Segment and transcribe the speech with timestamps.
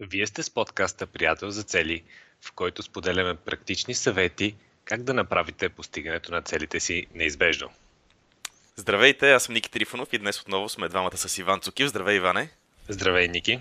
[0.00, 2.02] Вие сте с подкаста Приятел за цели,
[2.40, 7.70] в който споделяме практични съвети как да направите постигането на целите си неизбежно.
[8.76, 11.88] Здравейте, аз съм Ники Трифонов и днес отново сме двамата с Иван Цукив.
[11.88, 12.50] Здравей, Иване!
[12.88, 13.60] Здравей, Ники!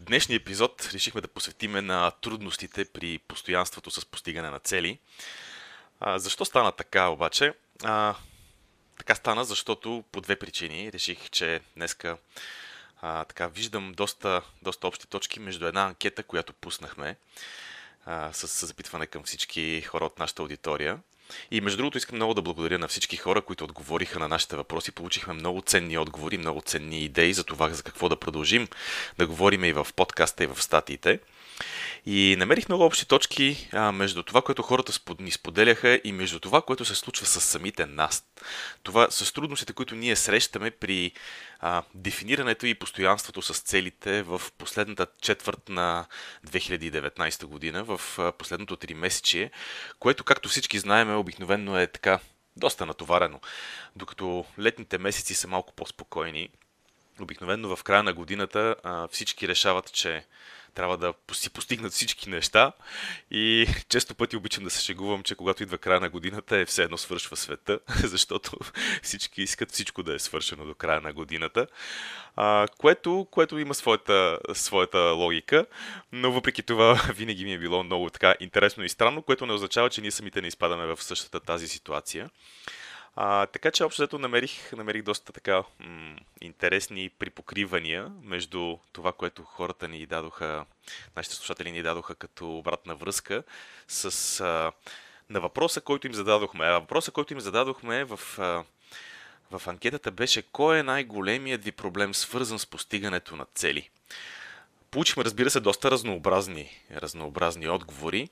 [0.00, 4.98] Днешния епизод решихме да посветиме на трудностите при постоянството с постигане на цели.
[6.00, 7.52] А, защо стана така обаче?
[7.84, 8.14] А,
[8.98, 12.16] така стана, защото по две причини реших, че днеска
[13.02, 17.16] а, така, виждам доста, доста общи точки между една анкета, която пуснахме
[18.06, 20.98] а, с, с запитване към всички хора от нашата аудитория.
[21.50, 24.92] И между другото искам много да благодаря на всички хора, които отговориха на нашите въпроси.
[24.92, 28.68] Получихме много ценни отговори, много ценни идеи за това за какво да продължим
[29.18, 31.20] да говорим и в подкаста, и в статиите.
[32.06, 36.40] И намерих много общи точки а, между това, което хората спод, ни споделяха и между
[36.40, 38.24] това, което се случва с самите нас.
[38.82, 41.12] Това с трудностите, които ние срещаме при
[41.60, 46.06] а, дефинирането и постоянството с целите в последната четвърт на
[46.46, 49.50] 2019 година, в а, последното три месечие,
[49.98, 52.18] което, както всички знаем, обикновено е така
[52.56, 53.40] доста натоварено.
[53.96, 56.48] Докато летните месеци са малко по-спокойни,
[57.20, 60.24] обикновено в края на годината а, всички решават, че
[60.78, 62.72] трябва да си постигнат всички неща
[63.30, 66.82] и често пъти обичам да се шегувам, че когато идва края на годината е все
[66.82, 68.58] едно свършва света, защото
[69.02, 71.66] всички искат всичко да е свършено до края на годината,
[72.36, 75.66] а, което, което има своята, своята логика,
[76.12, 79.90] но въпреки това винаги ми е било много така интересно и странно, което не означава,
[79.90, 82.30] че ние самите не изпадаме в същата тази ситуация.
[83.20, 89.42] А, така че общо взето намерих, намерих доста така м- интересни припокривания между това, което
[89.42, 90.64] хората ни дадоха,
[91.16, 93.42] нашите слушатели ни дадоха като обратна връзка
[93.88, 94.72] с а,
[95.30, 96.64] на въпроса, който им зададохме.
[96.64, 98.64] А въпроса, който им зададохме в, а,
[99.58, 103.90] в анкетата беше кой е най-големият ви проблем свързан с постигането на цели?
[104.90, 108.28] Получихме, разбира се, доста разнообразни, разнообразни отговори.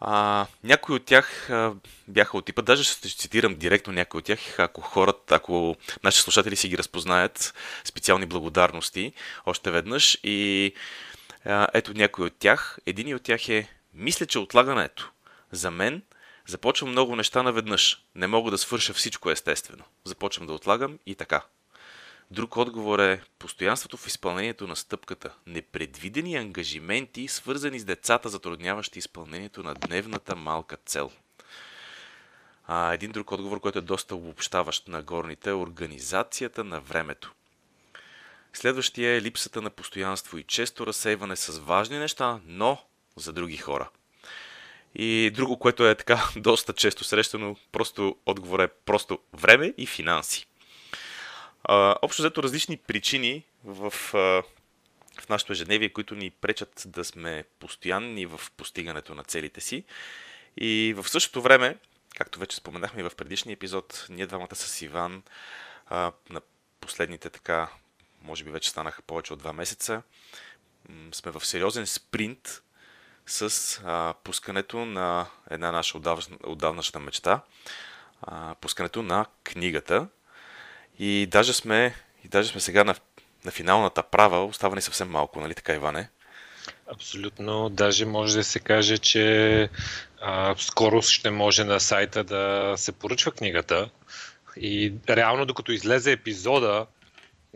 [0.00, 1.72] А, някои от тях а,
[2.08, 6.56] бяха от типа, даже ще цитирам директно някои от тях, ако хората, ако нашите слушатели
[6.56, 7.54] си ги разпознаят,
[7.84, 9.12] специални благодарности
[9.46, 10.18] още веднъж.
[10.24, 10.72] И
[11.44, 12.78] а, ето някои от тях.
[12.86, 15.10] Един от тях е, мисля, че отлагането
[15.52, 16.02] за мен
[16.46, 18.04] започвам много неща наведнъж.
[18.14, 19.84] Не мога да свърша всичко естествено.
[20.04, 21.42] Започвам да отлагам и така.
[22.34, 25.34] Друг отговор е постоянството в изпълнението на стъпката.
[25.46, 31.10] Непредвидени ангажименти, свързани с децата, затрудняващи изпълнението на дневната малка цел.
[32.66, 37.32] А, един друг отговор, който е доста обобщаващ на горните, е организацията на времето.
[38.52, 42.78] Следващия е липсата на постоянство и често разсейване с важни неща, но
[43.16, 43.88] за други хора.
[44.94, 50.46] И друго, което е така доста често срещано, просто отговор е просто време и финанси.
[51.64, 53.90] А, общо взето различни причини в,
[55.20, 59.84] в нашето ежедневие, които ни пречат да сме постоянни в постигането на целите си.
[60.56, 61.76] И в същото време,
[62.16, 65.22] както вече споменахме в предишния епизод, ние двамата с Иван
[65.86, 66.40] а, на
[66.80, 67.68] последните така,
[68.22, 70.02] може би вече станаха повече от два месеца,
[71.12, 72.62] сме в сериозен спринт
[73.26, 75.98] с а, пускането на една наша
[76.44, 77.40] отдавнашна мечта,
[78.22, 80.08] а, пускането на книгата,
[80.98, 81.94] и даже сме,
[82.24, 82.94] и даже сме сега на,
[83.44, 86.08] на финалната права, остава ни съвсем малко, нали така, Иване?
[86.92, 87.68] Абсолютно.
[87.68, 89.68] Даже може да се каже, че
[90.20, 93.90] а, скоро ще може на сайта да се поръчва книгата.
[94.56, 96.86] И реално, докато излезе епизода,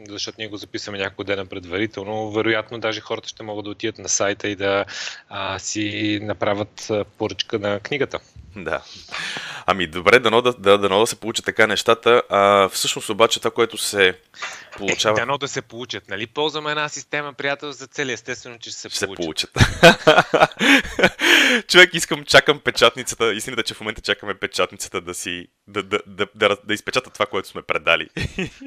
[0.08, 4.08] защото ние го записваме няколко дена предварително, вероятно даже хората ще могат да отидат на
[4.08, 4.84] сайта и да
[5.28, 8.20] а, си направят поръчка на книгата.
[8.56, 8.82] Да.
[9.66, 12.22] Ами добре, дано да, да, дано да се получат така нещата.
[12.28, 14.18] А, всъщност обаче това, което се
[14.78, 15.18] получава...
[15.18, 16.26] Е, дано да се получат, нали?
[16.26, 18.12] Ползваме една система, приятел, за цели.
[18.12, 19.50] Естествено, че ще се, се получат.
[21.68, 23.34] Човек, искам, чакам печатницата.
[23.34, 25.46] Истината, че в момента чакаме печатницата да си...
[25.66, 28.08] да, да, да, да, да изпечата това, което сме предали.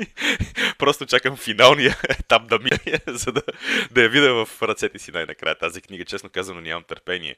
[0.78, 3.42] Просто чакам финалния етап да мине, за да,
[3.92, 6.06] да я видя в ръцете си най-накрая тази книга.
[6.06, 7.36] Честно казано, нямам търпение.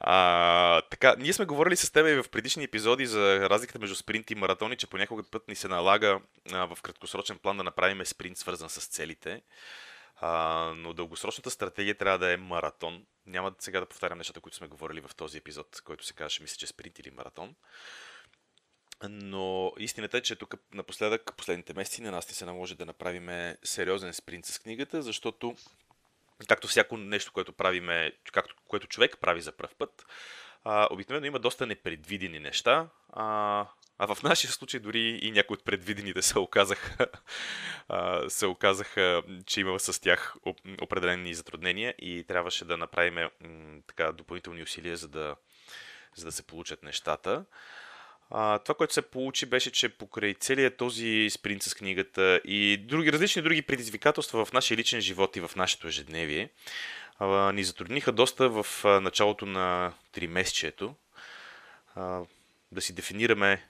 [0.00, 4.30] А, така, ние сме говорили с теб и в предишни епизоди за разликата между спринт
[4.30, 6.20] и маратони, че понякога път ни се налага
[6.52, 9.42] а, в краткосрочен план да направим спринт свързан с целите.
[10.20, 13.06] А, но дългосрочната стратегия трябва да е маратон.
[13.26, 16.56] Няма сега да повтарям нещата, които сме говорили в този епизод, който се казваше, мисля,
[16.56, 17.54] че е спринт или маратон.
[19.08, 23.54] Но истината е, че тук напоследък, последните месеци, на нас не се наложи да направим
[23.64, 25.56] сериозен спринт с книгата, защото
[26.48, 30.06] както всяко нещо, което правиме, както, което човек прави за пръв път,
[30.64, 33.66] а, обикновено има доста непредвидени неща, а,
[34.00, 37.06] А в нашия случай дори и някои от предвидените се оказаха,
[38.28, 40.36] се оказаха, че има с тях
[40.82, 43.28] определени затруднения и трябваше да направим
[43.86, 45.36] така допълнителни усилия, за да,
[46.16, 47.44] за да се получат нещата.
[48.30, 53.12] А, това, което се получи, беше, че покрай целият този спринт с книгата и други,
[53.12, 56.50] различни други предизвикателства в нашия личен живот и в нашето ежедневие,
[57.18, 60.94] а, ни затрудниха доста в а, началото на 3 месечето
[62.72, 63.68] да си дефинираме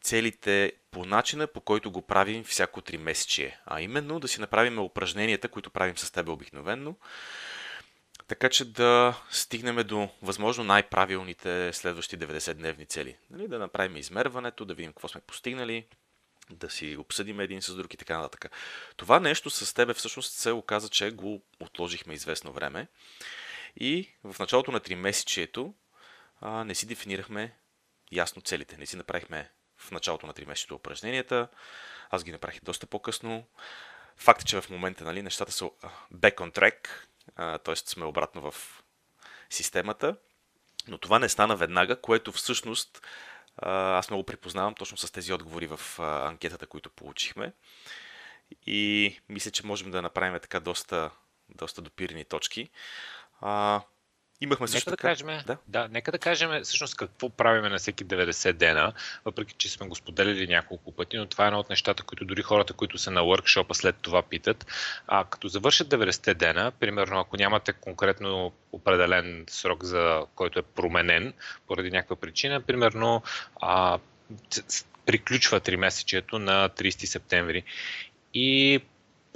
[0.00, 3.60] целите по начина, по който го правим всяко 3 месечие.
[3.66, 6.96] А именно да си направим упражненията, които правим с теб обикновенно,
[8.28, 13.16] така че да стигнем до възможно най-правилните следващи 90-дневни цели.
[13.30, 13.48] Нали?
[13.48, 15.86] Да направим измерването, да видим какво сме постигнали,
[16.50, 18.50] да си обсъдим един с друг и така нататък.
[18.96, 22.86] Това нещо с тебе всъщност се оказа, че го отложихме известно време.
[23.76, 25.74] И в началото на 3 месечието
[26.40, 27.56] а, не си дефинирахме
[28.12, 28.76] ясно целите.
[28.76, 31.48] Не си направихме в началото на 3 месечето упражненията.
[32.10, 33.46] Аз ги направих доста по-късно.
[34.16, 35.64] Факт е, че в момента нали, нещата са
[36.14, 36.88] back on track,
[37.36, 37.76] т.е.
[37.76, 38.82] сме обратно в
[39.50, 40.16] системата.
[40.88, 43.02] Но това не стана веднага, което всъщност
[43.62, 47.52] аз много припознавам точно с тези отговори в анкетата, които получихме.
[48.66, 51.10] И мисля, че можем да направим така доста,
[51.48, 52.70] доста допирани точки.
[54.40, 55.08] Имахме също нека така.
[55.08, 55.56] Да, кажем, да?
[55.68, 58.92] да, нека да кажем всъщност какво правиме на всеки 90 дена,
[59.24, 62.42] въпреки че сме го споделили няколко пъти, но това е едно от нещата, които дори
[62.42, 64.66] хората, които са на workshop след това питат.
[65.06, 71.32] А като завършат 90 дена, примерно ако нямате конкретно определен срок, за който е променен
[71.66, 73.22] поради някаква причина, примерно
[73.60, 73.98] а,
[75.06, 77.62] приключва 3 месечето на 30 септември.
[78.34, 78.80] И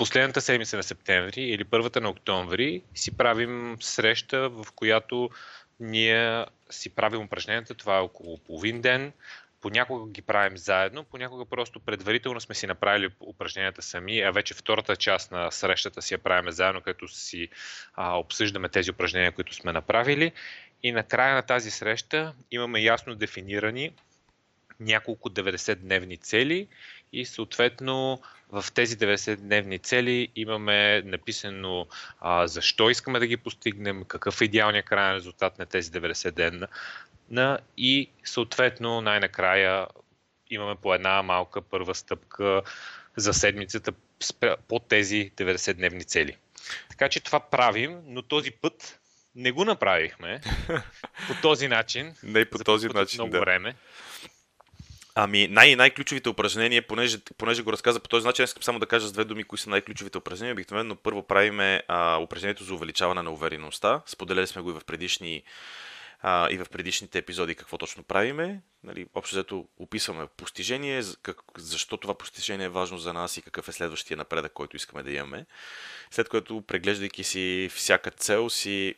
[0.02, 5.30] последната седмица на септември или първата на октомври си правим среща, в която
[5.80, 7.74] ние си правим упражненията.
[7.74, 9.12] Това е около половин ден.
[9.60, 14.96] Понякога ги правим заедно, понякога просто предварително сме си направили упражненията сами, а вече втората
[14.96, 17.48] част на срещата си я правим заедно, като си
[17.94, 20.32] а, обсъждаме тези упражнения, които сме направили.
[20.82, 23.92] И на края на тази среща имаме ясно дефинирани
[24.80, 26.68] няколко 90-дневни цели
[27.12, 28.20] и съответно
[28.52, 31.86] в тези 90-дневни цели имаме написано
[32.20, 36.68] а, защо искаме да ги постигнем, какъв е идеалният крайен резултат на тези 90 дена
[37.30, 39.86] на, и съответно най-накрая
[40.50, 42.62] имаме по една малка първа стъпка
[43.16, 43.92] за седмицата
[44.68, 46.36] по тези 90-дневни цели.
[46.88, 48.98] Така че това правим, но този път
[49.34, 50.40] не го направихме
[51.28, 52.14] по този начин.
[52.22, 53.18] Не по този начин.
[53.18, 53.40] Много да.
[53.40, 53.74] време.
[55.14, 59.08] Ами, най- най-ключовите упражнения, понеже, понеже го разказа по този начин, искам само да кажа
[59.08, 60.52] с две думи, кои са най-ключовите упражнения.
[60.52, 64.02] Обикновено първо правиме а, упражнението за увеличаване на увереността.
[64.06, 65.42] Споделяли сме го и в предишни
[66.22, 68.60] а, и в предишните епизоди какво точно правиме.
[68.84, 73.68] Нали, общо взето описваме постижение, как, защо това постижение е важно за нас и какъв
[73.68, 75.46] е следващия напредък, който искаме да имаме.
[76.10, 78.94] След което, преглеждайки си всяка цел, си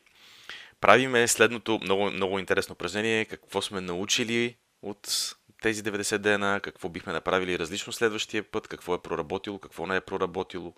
[0.81, 5.35] правиме следното много, много интересно упражнение, какво сме научили от
[5.65, 10.01] тези 90 дена, какво бихме направили различно следващия път, какво е проработило, какво не е
[10.01, 10.75] проработило,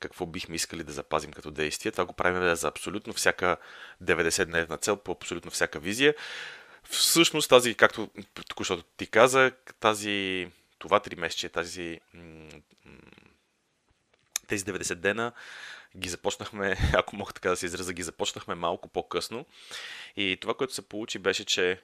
[0.00, 1.92] какво бихме искали да запазим като действие.
[1.92, 3.56] Това го правим за абсолютно всяка
[4.02, 6.14] 90-дневна цел, по абсолютно всяка визия.
[6.90, 8.10] Всъщност тази, както
[8.48, 10.48] току-що ти каза, тази,
[10.78, 12.00] това 3 месече, тази,
[14.48, 15.32] тези 90 дена
[15.96, 19.46] ги започнахме, ако мога така да се израза, ги започнахме малко по-късно.
[20.16, 21.80] И това, което се получи, беше, че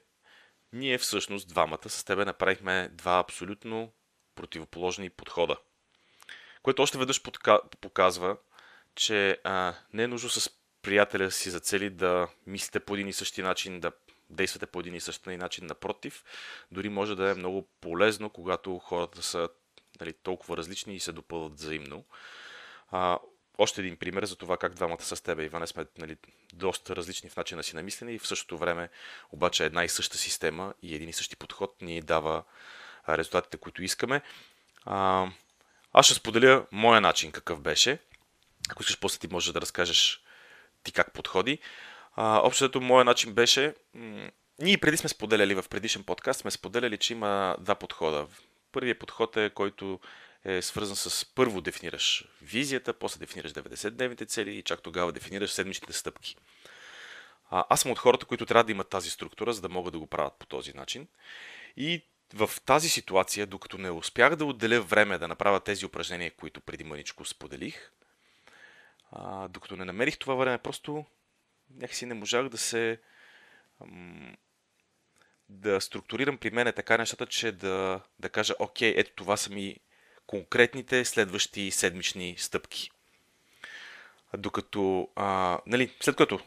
[0.73, 3.93] ние всъщност двамата с тебе направихме два абсолютно
[4.35, 5.57] противоположни подхода.
[6.63, 7.23] Което още веднъж
[7.81, 8.37] показва,
[8.95, 10.51] че а, не е нужно с
[10.83, 13.93] приятеля си за цели да мислите по един и същи начин, да
[14.31, 15.67] действате по един и същи начин.
[15.67, 16.25] Напротив,
[16.71, 19.49] дори може да е много полезно, когато хората са
[20.01, 22.05] нали, толкова различни и се допълват взаимно.
[22.91, 23.19] А,
[23.61, 26.17] още един пример за това как двамата с тебе, Иване, сме нали,
[26.53, 28.89] доста различни в начина си на мислене и в същото време
[29.33, 32.43] обаче една и съща система и един и същи подход ни дава
[33.09, 34.23] резултатите, които искаме.
[34.85, 35.27] А,
[35.93, 37.99] аз ще споделя моя начин какъв беше.
[38.71, 40.23] Ако искаш, после ти можеш да разкажеш
[40.83, 41.59] ти как подходи.
[42.17, 43.75] А, общото моя начин беше...
[44.59, 48.27] Ние преди сме споделяли в предишен подкаст, сме споделяли, че има два подхода.
[48.73, 50.01] Първият подход е, който
[50.45, 55.93] е свързан с първо дефинираш визията, после дефинираш 90-дневните цели и чак тогава дефинираш седмичните
[55.93, 56.37] стъпки.
[57.51, 59.99] А, аз съм от хората, които трябва да имат тази структура, за да могат да
[59.99, 61.09] го правят по този начин.
[61.77, 66.61] И в тази ситуация, докато не успях да отделя време да направя тези упражнения, които
[66.61, 67.93] преди мъничко споделих,
[69.13, 71.05] а, докато не намерих това време, просто
[71.71, 73.01] някакси не можах да се
[75.49, 79.77] да структурирам при мен така нещата, че да, да кажа, окей, ето това са ми
[80.31, 82.91] конкретните следващи седмични стъпки.
[84.37, 86.41] Докато, а, нали, след като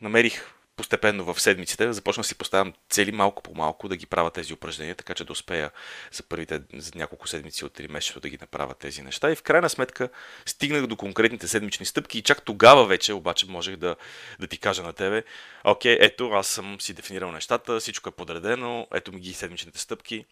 [0.00, 4.30] намерих постепенно в седмиците, започна да си поставям цели малко по малко да ги правя
[4.30, 5.70] тези упражнения, така че да успея
[6.12, 9.30] за първите за няколко седмици от 3 месеца да ги направя тези неща.
[9.30, 10.08] И в крайна сметка
[10.46, 13.96] стигнах до конкретните седмични стъпки и чак тогава вече обаче можех да,
[14.40, 15.24] да ти кажа на тебе,
[15.64, 20.24] окей, ето аз съм си дефинирал нещата, всичко е подредено, ето ми ги седмичните стъпки.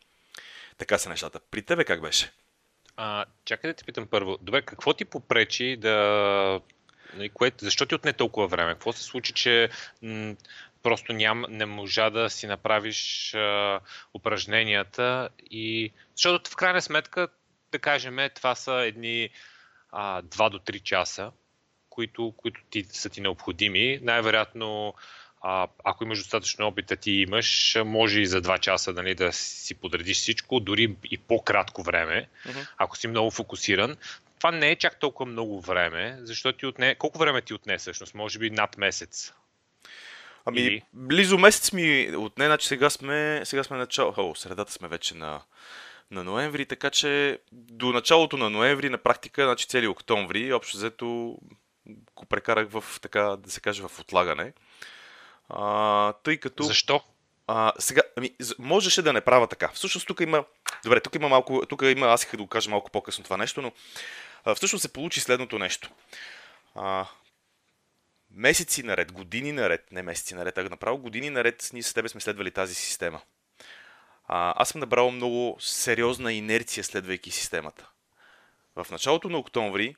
[0.79, 1.41] Така са нещата.
[1.51, 2.33] При тебе как беше?
[2.97, 4.39] А, чакай да те питам първо.
[4.43, 6.61] Добре, какво ти попречи да
[7.15, 7.31] Нали,
[7.61, 8.73] защо ти отне толкова време?
[8.73, 9.71] Какво се случи, че
[10.03, 10.35] м-
[10.83, 13.81] просто ням, не можа да си направиш а,
[14.15, 15.93] упражненията и...
[16.17, 17.29] Защото в крайна сметка,
[17.73, 19.31] да кажем, това са едни
[19.91, 21.33] а, 2 до 3 часа,
[21.89, 23.99] които, които ти, са ти необходими.
[24.03, 24.95] Най-вероятно
[25.43, 29.33] а, ако имаш достатъчно опит, да ти имаш, може и за 2 часа нали, да
[29.33, 32.67] си подредиш всичко, дори и по-кратко време, uh-huh.
[32.79, 33.97] ако си много фокусиран
[34.43, 36.95] това не е чак толкова много време, защото ти отне...
[36.95, 38.15] Колко време ти отне всъщност?
[38.15, 39.33] Може би над месец.
[40.45, 40.83] Ами, Или...
[40.93, 45.43] близо месец ми отне, значи сега сме, сега сме начало, о, средата сме вече на,
[46.11, 51.39] на ноември, така че до началото на ноември, на практика, значи цели октомври, общо взето
[52.15, 54.53] го прекарах в, така да се каже, в отлагане.
[55.53, 56.63] А, тъй като...
[56.63, 57.03] Защо?
[57.47, 59.71] А, сега, ами, можеше да не правя така.
[59.75, 60.45] Всъщност тук има...
[60.85, 61.67] Добре, тук има малко...
[61.67, 62.07] Тук има...
[62.07, 63.73] Аз исках да го кажа малко по-късно това нещо, но
[64.45, 65.91] а, всъщност се получи следното нещо.
[66.75, 67.07] А,
[68.31, 72.21] месеци наред, години наред, не месеци наред, а направо години наред, ние с тебе сме
[72.21, 73.21] следвали тази система.
[74.29, 77.89] А, аз съм набрал много сериозна инерция, следвайки системата.
[78.77, 79.97] В началото на октомври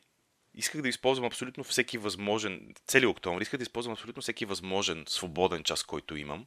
[0.54, 5.64] исках да използвам абсолютно всеки възможен, цели октомври, исках да използвам абсолютно всеки възможен свободен
[5.64, 6.46] час, който имам,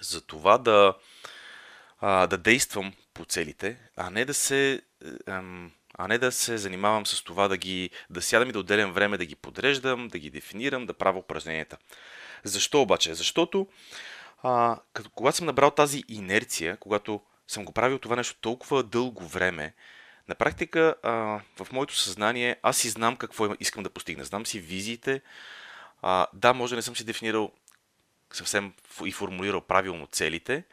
[0.00, 0.94] за това да,
[1.98, 4.82] а, да действам по целите, а не да се
[5.28, 8.92] ам, а не да се занимавам с това да ги да сядам и да отделям
[8.92, 11.76] време да ги подреждам, да ги дефинирам, да правя упражненията.
[12.44, 13.14] Защо обаче?
[13.14, 13.66] Защото
[14.42, 19.26] а, като, когато съм набрал тази инерция, когато съм го правил това нещо толкова дълго
[19.26, 19.74] време,
[20.28, 21.10] на практика а,
[21.56, 24.24] в моето съзнание аз си знам какво искам да постигна.
[24.24, 25.20] Знам си визиите.
[26.02, 27.52] А, да, може да не съм си дефинирал
[28.32, 28.72] съвсем
[29.04, 30.64] и формулирал правилно целите,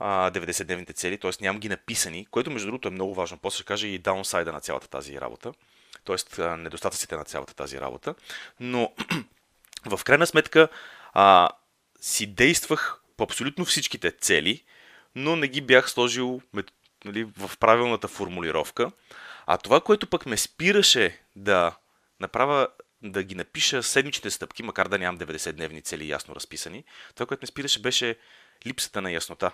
[0.00, 1.30] 90-дневните цели, т.е.
[1.40, 3.38] нямам ги написани, което между другото е много важно.
[3.38, 5.52] После ще кажа и даунсайда на цялата тази работа,
[6.04, 6.42] т.е.
[6.56, 8.14] недостатъците на цялата тази работа.
[8.60, 8.92] Но
[9.86, 10.68] в крайна сметка
[11.12, 11.48] а,
[12.00, 14.64] си действах по абсолютно всичките цели,
[15.14, 16.40] но не ги бях сложил
[17.06, 18.90] нали, в правилната формулировка.
[19.46, 21.76] А това, което пък ме спираше да
[22.20, 22.68] направя
[23.02, 26.84] да ги напиша седмичните стъпки, макар да нямам 90-дневни цели ясно разписани,
[27.14, 28.16] това, което ме спираше, беше
[28.66, 29.50] липсата на яснота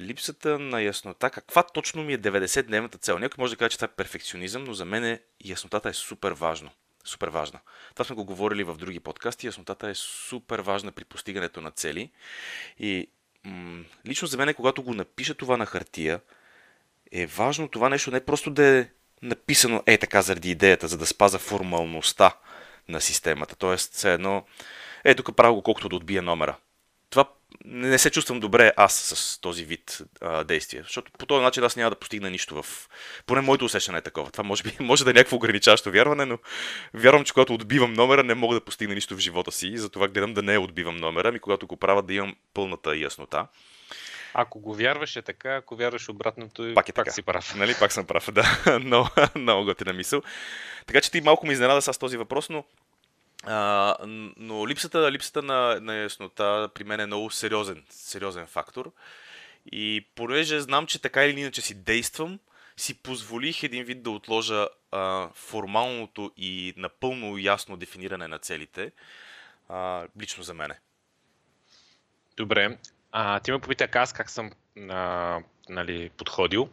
[0.00, 3.18] липсата на яснота, каква точно ми е 90-дневната цел.
[3.18, 6.32] Някой може да каже, че това е перфекционизъм, но за мен е, яснотата е супер
[6.32, 6.70] важно.
[7.04, 7.60] Супер важна.
[7.94, 9.46] Това сме го говорили в други подкасти.
[9.46, 12.10] Яснотата е супер важна при постигането на цели.
[12.78, 13.08] И
[13.44, 16.20] м- лично за мен, когато го напиша това на хартия,
[17.12, 18.86] е важно това нещо не просто да е
[19.22, 22.32] написано е така заради идеята, за да спаза формалността
[22.88, 23.56] на системата.
[23.56, 24.44] Тоест, все едно,
[25.04, 26.56] е тук правя го колкото да отбия номера
[27.12, 27.24] това
[27.64, 31.76] не се чувствам добре аз с този вид а, действие, защото по този начин аз
[31.76, 32.88] няма да постигна нищо в...
[33.26, 34.30] Поне моето усещане е такова.
[34.30, 36.38] Това може би може да е някакво ограничаващо вярване, но
[36.94, 40.08] вярвам, че когато отбивам номера, не мога да постигна нищо в живота си и затова
[40.08, 43.46] гледам да не отбивам номера, ами когато го правя да имам пълната яснота.
[44.34, 47.14] Ако го вярваш е така, ако вярваш обратното, пак, е пак така.
[47.14, 47.54] си прав.
[47.54, 48.78] Нали, пак съм прав, да.
[48.80, 50.22] много, много готина мисъл.
[50.86, 52.64] Така че ти малко ми изненада с този въпрос, но
[53.46, 53.96] а,
[54.36, 58.92] но липсата, липсата на, на яснота при мен е много сериозен, сериозен фактор.
[59.72, 62.38] И понеже знам, че така или иначе си действам,
[62.76, 68.92] си позволих един вид да отложа а, формалното и напълно ясно дефиниране на целите,
[69.68, 70.78] а, лично за мене.
[72.36, 72.78] Добре.
[73.12, 74.50] А, ти ме попита аз как съм
[74.90, 75.38] а,
[75.68, 76.68] нали, подходил.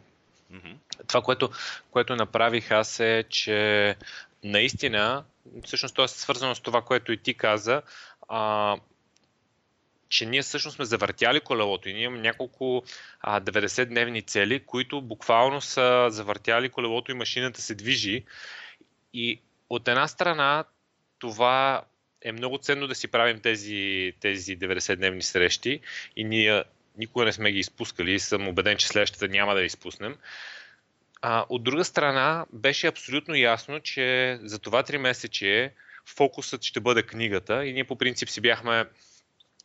[0.52, 0.76] Mm-hmm.
[1.06, 1.50] Това, което,
[1.90, 3.96] което направих аз е, че
[4.44, 5.24] наистина
[5.64, 7.82] всъщност то е свързано с това, което и ти каза,
[8.28, 8.76] а,
[10.08, 12.84] че ние всъщност сме завъртяли колелото и ние имаме няколко
[13.20, 18.24] а, 90-дневни цели, които буквално са завъртяли колелото и машината се движи.
[19.14, 20.64] И от една страна
[21.18, 21.82] това
[22.22, 25.80] е много ценно да си правим тези, тези 90-дневни срещи
[26.16, 26.64] и ние
[26.96, 30.16] никога не сме ги изпускали и съм убеден, че следващата няма да изпуснем.
[31.22, 35.72] А, от друга страна, беше абсолютно ясно, че за това три месече
[36.06, 38.84] фокусът ще бъде книгата и ние по принцип си бяхме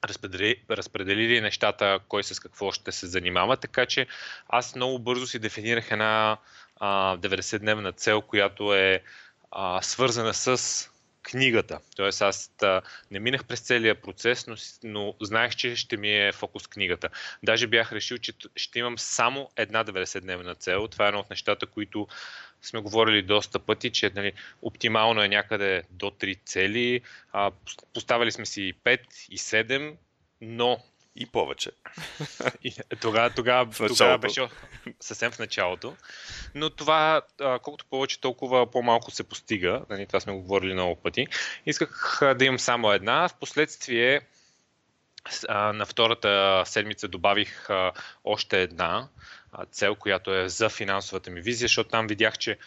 [0.04, 4.08] разпредели, разпределили нещата, кой с какво ще се занимава, така че
[4.48, 6.38] аз много бързо си дефинирах една
[6.76, 9.02] а, 90-дневна цел, която е
[9.52, 10.90] а, свързана с
[11.25, 11.79] книгата.
[11.96, 16.32] Тоест аз да, не минах през целия процес, но, но знаех, че ще ми е
[16.32, 17.10] фокус книгата.
[17.44, 20.88] Даже бях решил, че ще имам само една 90-дневна цел.
[20.88, 22.08] Това е едно от нещата, които
[22.62, 27.01] сме говорили доста пъти, че нали, оптимално е някъде до 3 цели.
[27.32, 27.51] А,
[27.94, 29.96] поставили сме си и 5 и 7,
[30.41, 30.79] но
[31.16, 31.72] и повече.
[33.02, 34.48] Тогава, тогава, тогава беше
[35.00, 35.96] съвсем в началото.
[36.56, 39.82] Но това, колкото повече, толкова по-малко се постига.
[39.90, 41.28] Нали, това сме го говорили много пъти.
[41.66, 43.28] Исках да имам само една.
[43.28, 44.22] Впоследствие
[45.50, 47.68] на втората седмица добавих
[48.24, 49.08] още една
[49.72, 52.58] цел, която е за финансовата ми визия, защото там видях, че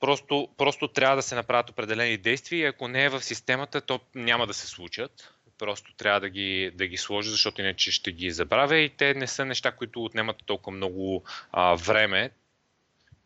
[0.00, 4.00] просто, просто трябва да се направят определени действия и ако не е в системата, то
[4.14, 5.33] няма да се случат.
[5.58, 9.26] Просто трябва да ги, да ги сложа, защото иначе ще ги забравя и те не
[9.26, 12.30] са неща, които отнемат толкова много а, време.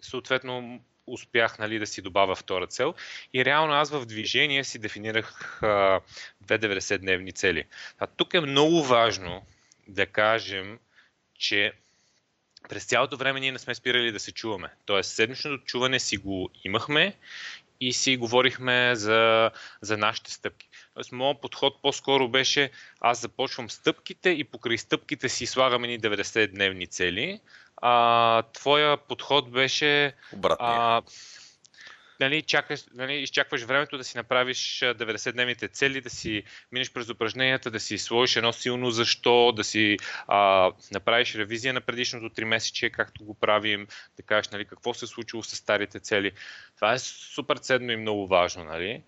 [0.00, 2.94] Съответно, успях нали, да си добавя втора цел.
[3.35, 6.00] И реално аз в движение си дефинирах а,
[6.44, 7.64] 290-дневни цели.
[7.99, 9.47] А тук е много важно
[9.88, 10.78] да кажем,
[11.38, 11.73] че
[12.68, 14.70] през цялото време ние не сме спирали да се чуваме.
[14.87, 17.14] Тоест, седмичното чуване си го имахме
[17.80, 20.68] и си говорихме за, за нашите стъпки.
[20.99, 26.90] Тоест, моят подход по-скоро беше аз започвам стъпките и покрай стъпките си слагаме ни 90-дневни
[26.90, 27.40] цели.
[27.76, 30.14] А, твоя подход беше...
[30.33, 31.02] Обратния
[32.21, 37.71] нали, чакаш, нали, изчакваш времето да си направиш 90-дневните цели, да си минеш през упражненията,
[37.71, 42.90] да си сложиш едно силно защо, да си а, направиш ревизия на предишното 3 месече,
[42.90, 43.87] както го правим,
[44.17, 46.33] да кажеш нали, какво се е случило с старите цели.
[46.76, 49.02] Това е супер ценно и много важно, нали?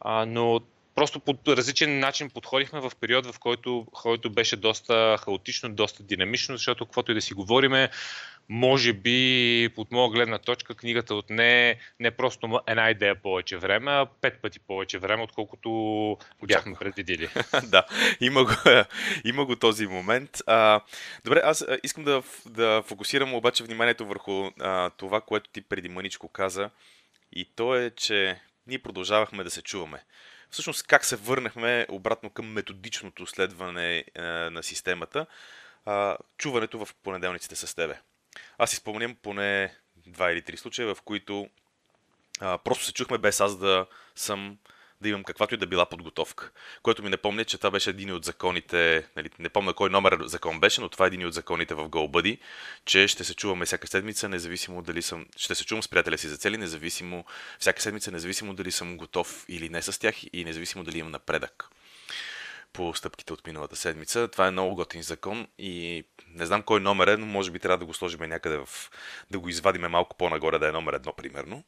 [0.00, 0.60] А, но
[0.94, 6.56] просто по различен начин подходихме в период, в който, който беше доста хаотично, доста динамично,
[6.56, 7.90] защото каквото и да си говориме,
[8.48, 14.06] може би от моя гледна точка книгата отне не просто една идея повече време, а
[14.20, 15.70] пет пъти повече време, отколкото
[16.40, 17.28] го бяхме предвидили.
[17.64, 17.86] да,
[18.20, 18.52] има го,
[19.24, 20.30] има го този момент.
[20.46, 20.80] А,
[21.24, 26.28] добре, аз искам да, да фокусирам обаче вниманието върху а, това, което ти преди мъничко
[26.28, 26.70] каза.
[27.32, 30.02] И то е, че ние продължавахме да се чуваме.
[30.50, 35.26] Всъщност как се върнахме обратно към методичното следване а, на системата,
[36.38, 38.00] чуването в понеделниците с тебе.
[38.58, 41.48] Аз си спомням поне два или три случая, в които
[42.40, 44.58] просто се чухме без аз да съм
[45.00, 46.50] да имам каквато и да била подготовка.
[46.82, 50.60] Което ми напомня, че това беше един от законите, нали, не помня кой номер закон
[50.60, 52.38] беше, но това е един от законите в GoBuddy,
[52.84, 56.28] че ще се чуваме всяка седмица, независимо дали съм, ще се чувам с приятеля си
[56.28, 57.24] за цели, независимо,
[57.58, 61.68] всяка седмица, независимо дали съм готов или не с тях и независимо дали имам напредък
[62.74, 64.28] по стъпките от миналата седмица.
[64.28, 67.78] Това е много готин закон и не знам кой номер е, но може би трябва
[67.78, 68.68] да го сложим някъде в...
[69.30, 71.64] да го извадиме малко по-нагоре, да е номер едно, примерно.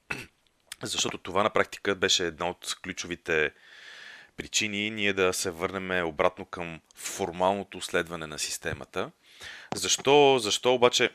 [0.83, 3.51] Защото това на практика беше една от ключовите
[4.37, 9.11] причини ние да се върнем обратно към формалното следване на системата.
[9.75, 11.11] Защо, защо обаче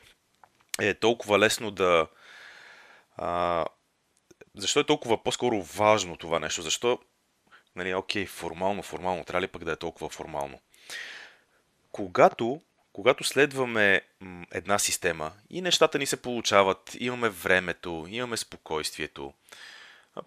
[0.81, 2.07] е толкова лесно да...
[3.17, 3.65] А,
[4.55, 6.61] защо е толкова по-скоро важно това нещо?
[6.61, 6.99] Защо
[7.75, 10.59] Нали, окей, формално, формално, трябва ли пък да е толкова формално?
[11.91, 12.61] Когато,
[12.93, 14.01] когато следваме
[14.51, 19.33] една система и нещата ни се получават, имаме времето, имаме спокойствието,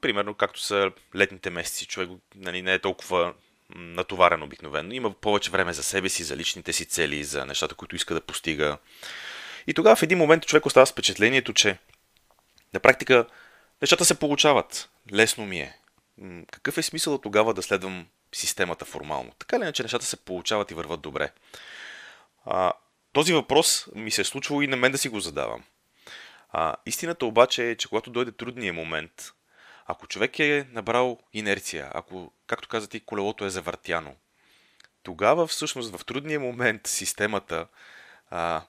[0.00, 3.35] примерно както са летните месеци, човек нали, не е толкова
[3.74, 7.96] натоварен обикновено, има повече време за себе си, за личните си цели, за нещата, които
[7.96, 8.79] иска да постига.
[9.66, 11.79] И тогава в един момент човек остава с впечатлението, че
[12.74, 13.27] на практика
[13.83, 14.90] нещата се получават.
[15.12, 15.77] Лесно ми е
[16.50, 19.33] какъв е смисъл тогава да следвам системата формално?
[19.38, 21.31] Така ли иначе нещата се получават и върват добре?
[22.44, 22.72] А,
[23.12, 25.64] този въпрос ми се е случвало и на мен да си го задавам.
[26.50, 29.33] А, истината обаче е, че когато дойде трудния момент,
[29.87, 34.16] ако човек е набрал инерция, ако, както каза ти, колелото е завъртяно,
[35.02, 37.66] тогава всъщност в трудния момент системата,
[38.30, 38.62] а,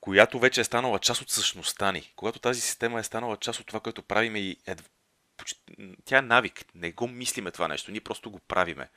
[0.00, 3.66] която вече е станала част от същността ни, когато тази система е станала част от
[3.66, 4.76] това, което правиме и е
[6.04, 6.64] тя е навик.
[6.74, 8.88] Не го мислиме това нещо, ние просто го правиме.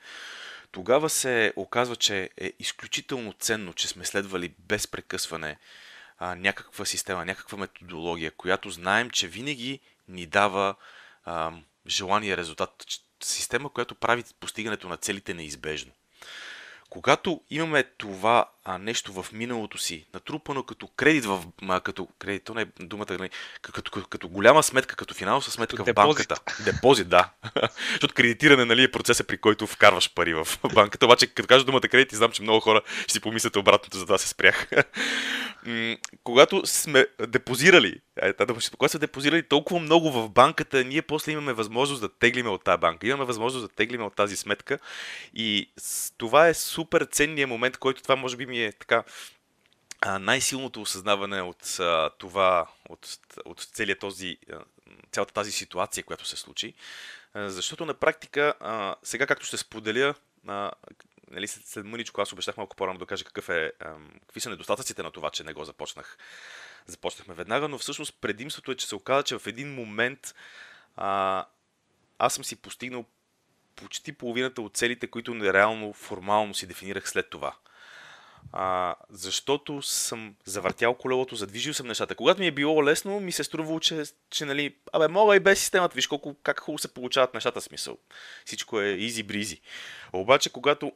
[0.76, 5.58] Тогава се оказва, че е изключително ценно, че сме следвали без прекъсване
[6.18, 10.74] а, някаква система, някаква методология, която знаем, че винаги ни дава
[11.24, 11.52] а,
[11.86, 12.84] желания резултат.
[13.22, 15.92] Система, която прави постигането на целите неизбежно.
[16.90, 21.44] Когато имаме това а, нещо в миналото си, натрупано като кредит в...
[21.68, 23.30] А, като кредит, то не е думата, не,
[23.62, 26.28] като, като, като голяма сметка, като финансова сметка като в депозит.
[26.28, 26.62] банката.
[26.72, 27.30] Депозит, да.
[27.90, 31.06] Защото кредитиране нали, е процеса, при който вкарваш пари в банката.
[31.06, 34.18] Обаче, като кажа думата кредит, знам, че много хора ще си помислят обратното, за това
[34.18, 34.68] се спрях.
[36.24, 42.00] когато сме депозирали, е, когато сме депозирали толкова много в банката, ние после имаме възможност
[42.00, 43.06] да теглиме от тази банка.
[43.06, 44.78] Имаме възможност да теглиме от тази сметка.
[45.34, 45.70] И
[46.18, 49.04] това е супер ценният момент, който това може би ми е така
[50.20, 51.78] най-силното осъзнаване от
[52.18, 54.36] това, от, от целият този,
[55.12, 56.74] цялата тази ситуация, която се случи.
[57.34, 58.54] Защото на практика,
[59.02, 60.14] сега както ще споделя,
[61.30, 64.50] нали, след, след мъничко аз обещах малко по-рано да кажа какъв е, а, какви са
[64.50, 66.18] недостатъците на това, че не го започнах.
[66.86, 70.34] Започнахме веднага, но всъщност предимството е, че се оказа, че в един момент
[70.96, 71.44] а,
[72.18, 73.04] аз съм си постигнал
[73.76, 77.56] почти половината от целите, които реално формално си дефинирах след това.
[78.52, 82.14] А, защото съм завъртял колелото, задвижил съм нещата.
[82.14, 85.60] Когато ми е било лесно, ми се струвало, че, че нали, абе, мога и без
[85.60, 87.98] системата, виж колко, как хубаво се получават нещата, смисъл.
[88.44, 89.60] Всичко е изи бризи.
[90.12, 90.92] Обаче, когато,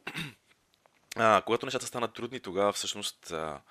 [1.15, 3.61] а, когато нещата станат трудни, тогава всъщност а,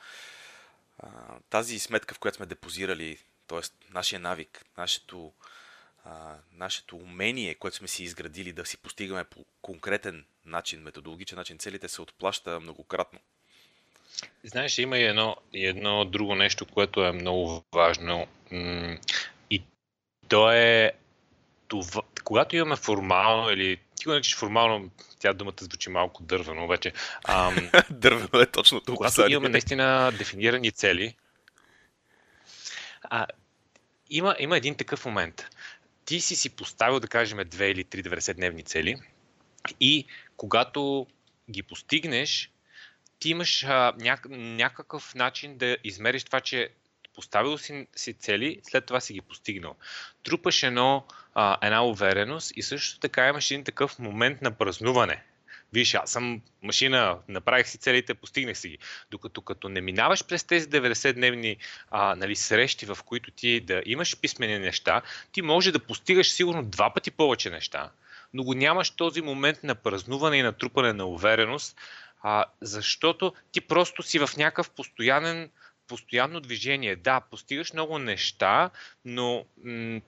[0.99, 1.09] а,
[1.51, 3.61] тази сметка, в която сме депозирали, т.е.
[3.93, 5.33] нашия навик, нашето,
[6.05, 11.59] а, нашето умение, което сме си изградили да си постигаме по конкретен начин, методологичен начин,
[11.59, 13.19] целите се отплаща многократно.
[14.45, 18.27] Знаеш, има и едно, и едно друго нещо, което е много важно.
[19.51, 19.63] И
[20.29, 20.93] то е
[21.69, 26.93] това, когато имаме формално или ти го наричаш формално, тя думата звучи малко дървено вече.
[27.25, 28.97] Ам, дървено е точно това.
[28.97, 31.15] Когато имаме наистина дефинирани цели,
[33.03, 33.27] а,
[34.11, 35.47] има, има един такъв момент.
[36.05, 38.97] Ти си си поставил, да кажем, две или три 90-дневни цели
[39.81, 40.05] и
[40.37, 41.07] когато
[41.51, 42.51] ги постигнеш,
[43.21, 46.71] ти имаш а, няк- някакъв начин да измериш това, че
[47.15, 49.77] поставил си, си цели, след това си ги постигнал.
[50.23, 55.23] Трупаш едно, а, една увереност и също така имаш един такъв момент на празнуване.
[55.73, 58.79] Виж, аз съм машина, направих си целите, постигнах си ги.
[59.11, 61.57] Докато като не минаваш през тези 90-дневни
[61.91, 65.03] а, нали, срещи, в които ти да имаш писмени неща,
[65.33, 67.91] ти може да постигаш сигурно два пъти повече неща,
[68.35, 71.77] но го нямаш този момент на празнуване и натрупане на увереност,
[72.23, 75.51] а, защото ти просто си в някакъв постоянен,
[75.89, 76.97] постоянно движение.
[76.97, 78.71] Да, постигаш много неща,
[79.05, 80.01] но м-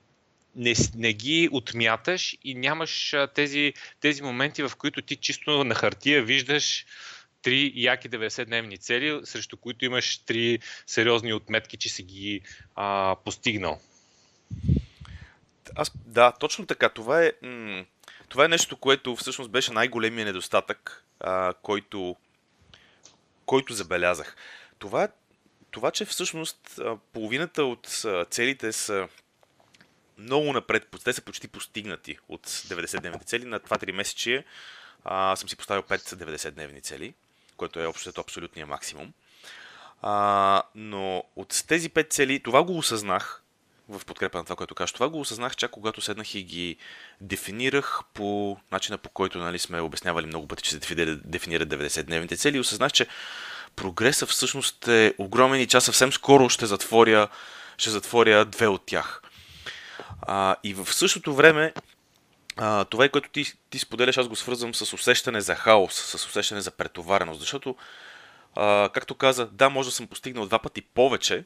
[0.55, 5.75] не, не ги отмяташ и нямаш а, тези, тези моменти, в които ти чисто на
[5.75, 6.85] хартия виждаш
[7.41, 12.41] три яки 90-дневни цели, срещу които имаш три сериозни отметки, че си ги
[12.75, 13.79] а, постигнал.
[15.75, 16.89] Аз, да, точно така.
[16.89, 17.85] Това е, м-
[18.29, 21.05] това е нещо, което всъщност беше най-големия недостатък
[21.61, 22.15] който,
[23.45, 24.35] който забелязах.
[24.79, 25.07] Това,
[25.71, 26.79] това, че всъщност
[27.13, 29.07] половината от целите са
[30.17, 33.45] много напред, те са почти постигнати от 90-дневните цели.
[33.45, 34.43] На 2-3 месечи
[35.03, 37.13] а, съм си поставил 5 90-дневни цели,
[37.57, 39.13] което е общото абсолютния максимум.
[40.01, 43.42] А, но от тези 5 цели, това го осъзнах
[43.99, 44.93] в подкрепа на това, което кажа.
[44.93, 46.77] Това го осъзнах чак когато седнах и ги
[47.21, 50.79] дефинирах по начина по който нали, сме обяснявали много пъти, че се
[51.25, 53.07] дефинират 90-дневните цели осъзнах, че
[53.75, 57.27] прогресът всъщност е огромен и аз съвсем скоро ще затворя,
[57.77, 59.21] ще затворя две от тях.
[60.21, 61.73] А, и в същото време
[62.57, 66.61] а, това, което ти, ти споделяш, аз го свързвам с усещане за хаос, с усещане
[66.61, 67.75] за претовареност, защото,
[68.55, 71.43] а, както каза, да, може да съм постигнал два пъти повече,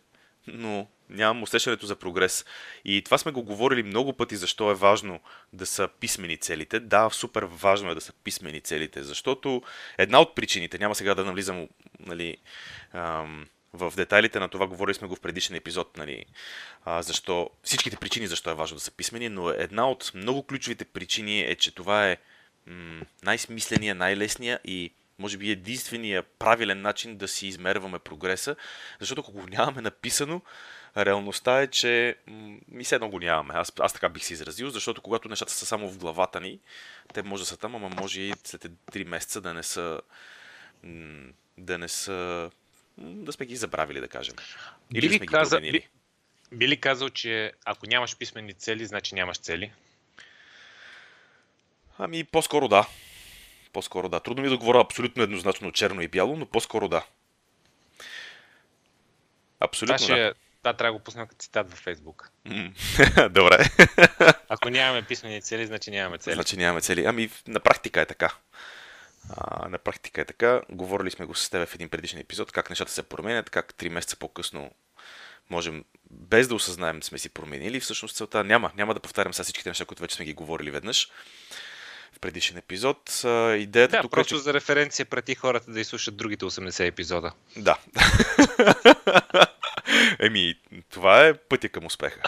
[0.47, 2.45] но нямам усещането за прогрес.
[2.85, 5.19] И това сме го говорили много пъти, защо е важно
[5.53, 6.79] да са писмени целите.
[6.79, 9.61] Да, супер важно е да са писмени целите, защото
[9.97, 11.67] една от причините, няма сега да навлизам
[11.99, 12.37] нали,
[12.93, 16.25] ам, в детайлите на това, говорили сме го в предишен епизод, нали,
[16.85, 20.85] а, защо, всичките причини защо е важно да са писмени, но една от много ключовите
[20.85, 22.17] причини е, че това е
[22.67, 28.55] м- най-смисления, най-лесния и може би единствения правилен начин да си измерваме прогреса,
[28.99, 30.41] защото ако го нямаме написано,
[30.97, 32.15] реалността е, че
[32.67, 33.53] ми се едно го нямаме.
[33.57, 36.59] Аз, аз така бих се изразил, защото когато нещата са само в главата ни,
[37.13, 40.01] те може да са там, ама може и след 3 месеца да не са
[41.57, 42.51] да не са
[42.97, 44.35] да сме ги забравили, да кажем.
[44.93, 45.87] Или би сме каза, ги би,
[46.51, 49.71] би ли казал, че ако нямаш писмени цели, значи нямаш цели?
[51.97, 52.87] Ами, по-скоро да.
[53.73, 54.19] По-скоро да.
[54.19, 57.05] Трудно ми да говоря абсолютно еднозначно черно и бяло, но по-скоро да.
[59.59, 60.33] Абсолютно това, да.
[60.61, 62.31] Това трябва да го пусна като цитат във Фейсбук.
[63.29, 63.69] Добре.
[64.49, 66.33] Ако нямаме писмени цели, значи нямаме цели.
[66.33, 67.05] Значи нямаме цели.
[67.05, 68.35] Ами на практика е така.
[69.29, 70.61] А, на практика е така.
[70.69, 73.89] Говорили сме го с теб в един предишен епизод, как нещата се променят, как 3
[73.89, 74.71] месеца по-късно
[75.49, 77.79] можем, без да осъзнаем, сме си променили.
[77.79, 78.71] Всъщност целта няма.
[78.75, 81.09] Няма да повтарям сега всичките неща, които вече сме ги говорили веднъж
[82.17, 83.23] в предишен епизод.
[83.57, 84.43] Идеята да, тук просто е, че...
[84.43, 87.31] за референция преди хората да изслушат другите 80 епизода.
[87.57, 87.77] Да.
[90.19, 90.55] Еми,
[90.89, 92.21] това е пътя към успеха.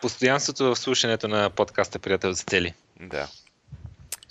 [0.00, 2.74] Постоянството в слушането на подкаста Приятел за цели.
[3.00, 3.28] Да.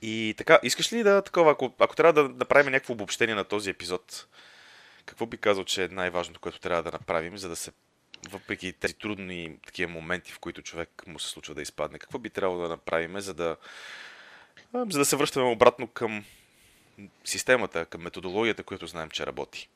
[0.02, 3.69] И така, искаш ли да такова, ако, ако трябва да направим някакво обобщение на този
[3.69, 4.26] епизод,
[5.06, 7.71] какво би казал, че е най-важното, което трябва да направим, за да се,
[8.30, 12.30] въпреки тези трудни такива моменти, в които човек му се случва да изпадне, какво би
[12.30, 13.56] трябвало да направим, за да,
[14.73, 16.25] за да се връщаме обратно към
[17.23, 19.69] системата, към методологията, която знаем, че работи?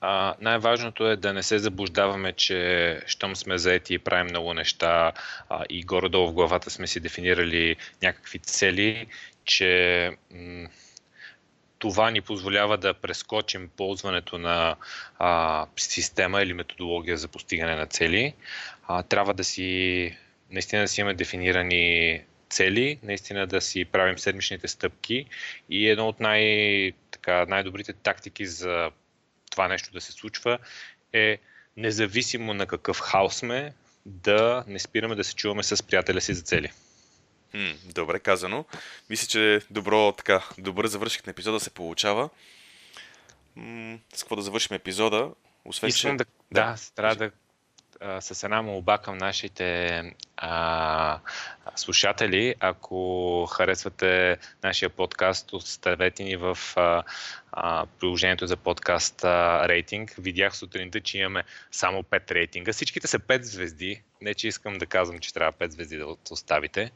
[0.00, 5.12] А, най-важното е да не се заблуждаваме, че щом сме заети и правим много неща
[5.48, 9.06] а, и горе-долу в главата сме си дефинирали някакви цели,
[9.44, 10.68] че м-
[11.80, 14.76] това ни позволява да прескочим ползването на
[15.18, 18.34] а, система или методология за постигане на цели.
[18.86, 20.16] А, трябва да си,
[20.50, 25.26] наистина да си имаме дефинирани цели, наистина да си правим седмичните стъпки
[25.70, 28.90] и едно от най- така, най-добрите тактики за
[29.50, 30.58] това нещо да се случва
[31.12, 31.38] е
[31.76, 33.72] независимо на какъв хаос сме,
[34.06, 36.72] да не спираме да се чуваме с приятеля си за цели.
[37.54, 38.64] М, добре казано.
[39.10, 42.28] Мисля, че добро, така, добър завършик на епизода се получава.
[43.56, 45.30] М, с какво да завършим епизода?
[45.64, 46.16] Освен, Искам че...
[46.16, 47.30] да, да, да трябва да
[48.20, 50.02] с една молба към нашите
[50.36, 51.18] а,
[51.76, 52.54] слушатели.
[52.60, 57.02] Ако харесвате нашия подкаст, оставете ни в а,
[57.52, 60.14] а, приложението за подкаст а, рейтинг.
[60.18, 62.72] Видях сутринта, че имаме само 5 рейтинга.
[62.72, 64.02] Всичките са 5 звезди.
[64.20, 66.90] Не, че искам да казвам, че трябва 5 звезди да оставите,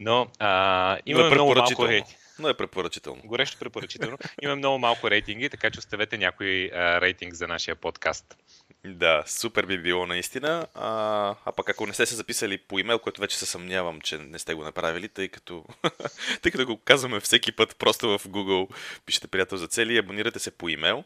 [0.00, 2.18] но а, е много малко рейтинг.
[2.38, 3.22] Но е препоръчително.
[3.24, 4.18] Горещо препоръчително.
[4.42, 8.36] Имаме много малко рейтинги, така че оставете някой а, рейтинг за нашия подкаст.
[8.84, 10.66] Да, супер би било наистина.
[10.74, 14.18] А, а пък ако не сте се записали по имейл, което вече се съмнявам, че
[14.18, 15.64] не сте го направили, тъй като,
[16.42, 18.74] тъй като го казваме всеки път, просто в Google
[19.06, 21.04] пишете приятел за цели, абонирате се по имейл.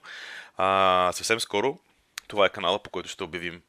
[0.56, 1.78] А, съвсем скоро
[2.28, 3.62] това е канала, по който ще обявим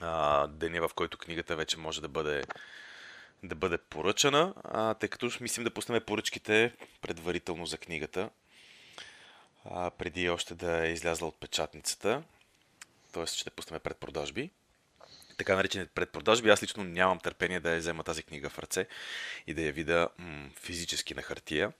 [0.00, 2.44] а, деня, в който книгата вече може да бъде
[3.48, 8.30] да бъде поръчана, а, тъй като мислим да пуснем поръчките предварително за книгата,
[9.64, 12.22] а, преди още да е излязла от печатницата
[13.16, 13.26] т.е.
[13.26, 14.50] ще пуснем предпродажби.
[15.36, 16.50] Така наречените предпродажби.
[16.50, 18.86] Аз лично нямам търпение да я взема тази книга в ръце
[19.46, 21.72] и да я видя м- физически на хартия.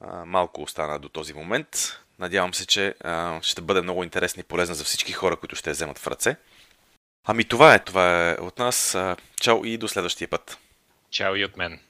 [0.00, 2.00] А, малко остана до този момент.
[2.18, 5.70] Надявам се, че а, ще бъде много интересна и полезна за всички хора, които ще
[5.70, 6.36] я вземат в ръце.
[7.24, 8.96] Ами това е, това е от нас.
[9.40, 10.58] Чао и до следващия път.
[11.10, 11.80] Чао и от мен.